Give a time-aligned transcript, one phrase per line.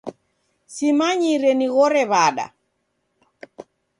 [0.73, 2.45] Simanyire nighore w'ada.